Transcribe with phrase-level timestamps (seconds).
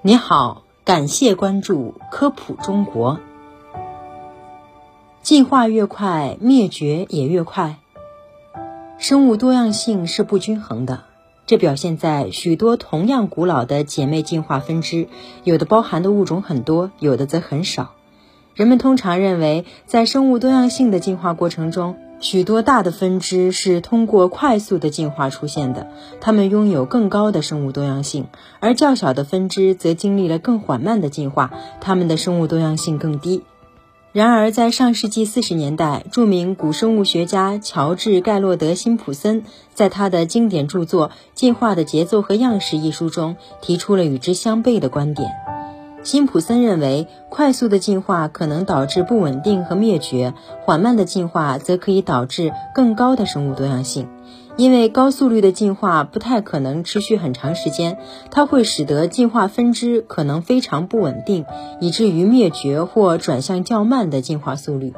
[0.00, 3.18] 你好，感谢关注科普中国。
[5.22, 7.78] 进化越快，灭绝也越快。
[8.96, 11.00] 生物多样性是不均衡的，
[11.46, 15.08] 这表现在许多同样古老的姐妹进化分支，
[15.42, 17.90] 有的包含的物种很多，有的则很少。
[18.54, 25.86] 人们通常认为，在生物多样性的进化过程中，许多大的分支是通过快速的进化出现的，
[26.20, 28.24] 它们拥有更高的生物多样性；
[28.58, 33.42] 而较小的分支则经历了更缓慢的进化，它们的生物多样性更低。
[34.10, 45.47] 然而，在上世纪四十年代，著名古生物学家乔治·盖洛德·辛普森在他的经典著作《进化的节奏和样式》一书中提出了与之相悖的观点。
[46.08, 50.32] 辛普森认为，快速的进化可能导致不稳定和灭绝，
[50.64, 54.08] 缓慢的进化则可以导致更高的生物多样性。
[54.56, 57.98] 因为高速率的进化不太可能持续很长时间，
[58.30, 61.44] 它会使得进化分支可能非常不稳定，
[61.78, 64.94] 以至于灭绝或转向较慢的进化速率。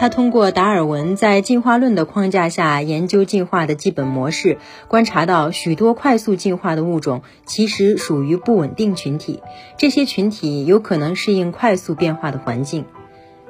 [0.00, 4.56] 他通过达尔文在进化论的框架下研究进化的基本模式，
[4.88, 9.42] 观察到许多快速进化的物种其实属于不稳定群体，
[9.76, 12.86] 这些群体有可能适应快速变化的环境。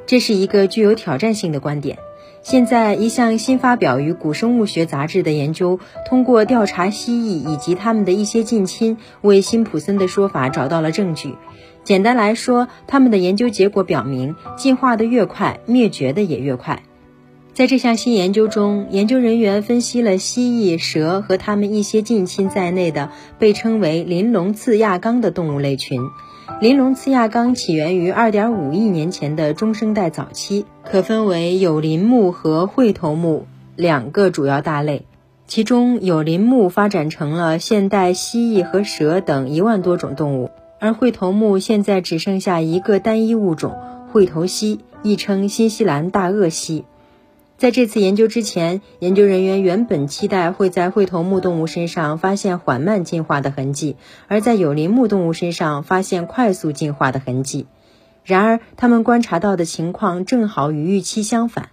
[0.06, 1.98] 这是一个具有挑战性的观点。
[2.42, 11.34] 现在，一项新发表于《古生物学杂志》的研究，通过调查蜥蜴以及它们的一些近亲，为辛普森的说法找到了证据。
[11.84, 16.82] 简单来说，他们的研究结果表明，进化的越快，灭绝的也越快。
[17.52, 26.00] 在这项新研究中，研究人员分析了蜥蜴、蛇和它们一些近亲在内的被称为鳞龙次亚纲的动物类群。
[26.59, 35.06] 鳞龙次亚纲起源于2.5亿年前的中生代早期，可分为有鳞目和喙头目两个主要大类。
[35.47, 40.51] 其中有鳞目发展成了现代蜥蜴和蛇等一万多种动物。
[40.78, 43.77] 而喙头目现在只剩下一个单一物种——
[44.12, 46.84] 喙头蜥，亦称新西兰大鳄蜥。
[47.60, 53.97] 在这次研究之前，研究人员原本期待会在喙头目动物身上发现缓慢进化的痕迹，
[54.28, 57.66] 而在有鳞目动物身上发现快速进化的痕迹。
[58.25, 61.69] 然而，他们观察到的情况正好与预期相反。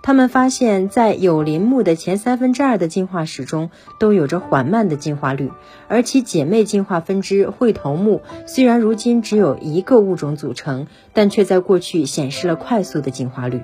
[0.00, 5.50] 他们发现，在有鳞目的前三分之二的进化史中，都有着缓慢的进化率，
[5.88, 13.60] 而其姐妹进化分支喙头目虽然如今只有一个物种组成，但却在过去显示了快速的进化率。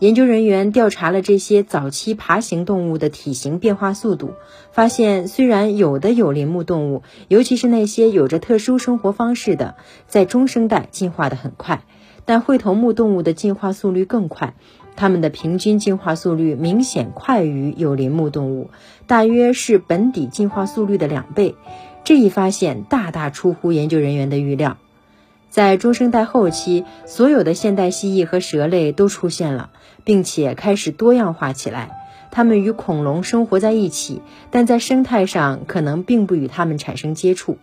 [0.00, 4.30] 研究人员调查了这些早期爬行动物的体型变化速度，
[4.72, 9.74] 发现虽然有的有鳞目动物，尤其是那些有着特殊生活方式的，
[10.08, 11.84] 在中生代进化的很快，
[12.24, 14.54] 但喙头目动物的进化速率更快。
[14.96, 18.70] 它们的平均进化速率明显快于有鳞目动物，
[19.06, 21.56] 大约是本底进化速率的两倍。
[22.04, 24.78] 这一发现大大出乎研究人员的预料。
[25.50, 29.70] 在中生代后期，所有的现代蜥蜴和蛇类都出现了，
[30.04, 31.90] 并且开始多样化起来。
[32.30, 34.22] 它们与恐龙生活在一起，
[34.52, 37.58] 但在生态上可能并不与它们产生接触。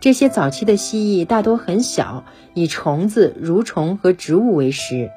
[0.00, 2.24] 这些早期的蜥蜴大多很小，
[2.54, 5.10] 以虫子、蠕虫和植物为食。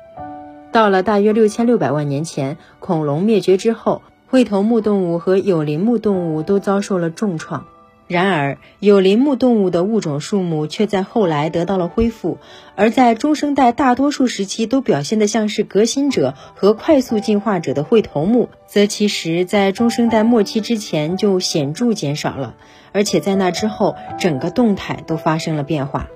[0.74, 7.66] 到了大约六千六百万年前，恐龙灭绝之后，喙头目动物和有鳞目动物都遭受了重创。
[8.10, 12.40] 然而，有鳞目动物的物种数目却在后来得到了恢复，
[12.76, 22.56] 而在中生代大多数时期都表现得像是革新者和快速进化者的喙头目，则其实在中生代末期之前就显著减少了，
[22.94, 26.08] 而且在那之后，整个动态都发生了变化。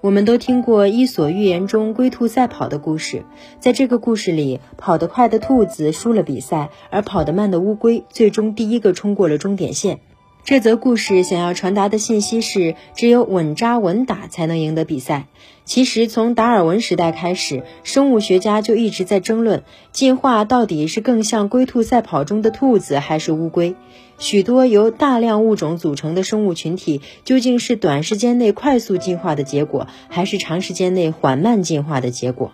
[0.00, 3.22] 我们都听过《伊索寓言》中龟兔赛跑的故事，
[3.60, 10.00] 在这个故事里，跑得快的兔子输了比赛，而跑得慢的乌龟最终第一个冲过了终点线。
[10.46, 15.26] 这则故事想要传达的信息是，只有稳扎稳打才能赢得比赛。
[15.64, 23.74] 其实，从达尔文时代开始，生物学家就一直在争论，进化到底是更像龟兔赛跑中的兔子，还是乌龟？
[24.18, 32.52] 许多由大量物种组成的生物群体，究竟是短时间内快速进化的结果，还是长时间内缓慢进化的结果？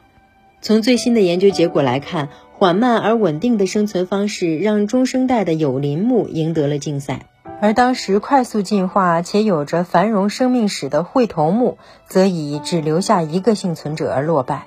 [0.62, 7.26] 从最新的研究结果来看，缓慢而稳定的生存方式让中生代的有鳞目赢得了竞赛。
[7.62, 11.78] 而当时快速进化且有着繁荣生命史的喙头目，
[12.08, 14.66] 则以只留下一个幸存者而落败。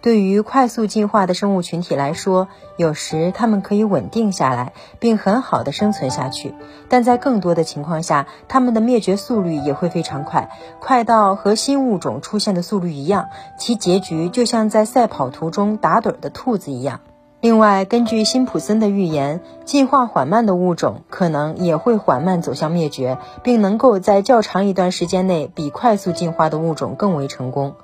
[0.00, 2.46] 对于快速进化的生物群体来说，
[2.76, 6.54] 有时它们可以稳定下来，并很好的生存下去；
[6.88, 13.28] 但在更多的情况下，它们的灭绝速率也会非常快，快到和新物种出现的速率一样，
[13.58, 17.00] 其结局就像在赛跑途中打盹的兔子一样。
[17.42, 27.76] 另外，根据辛普森的预言，进化缓慢的物种可能也会缓慢走向灭绝，并能够在较长一段时间内比快速进化的物种更为成功。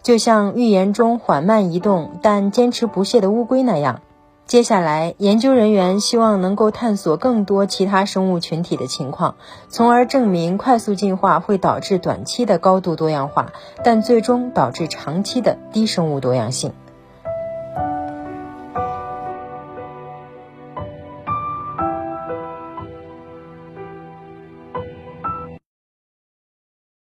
[0.00, 4.00] 就像预言中缓慢移动但坚持不懈的乌龟那样。
[4.46, 9.34] 接下来，研究人员希望能够探索更多其他生物群体的情况，
[9.68, 13.52] 从而证明快速进化会导致短期的高度多样化，
[13.82, 16.72] 但最终导致长期的低生物多样性。